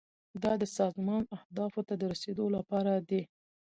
دا 0.43 0.51
د 0.61 0.63
سازمان 0.77 1.23
اهدافو 1.37 1.81
ته 1.87 1.93
د 1.97 2.03
رسیدو 2.13 2.45
لپاره 2.55 2.93
دي. 3.09 3.21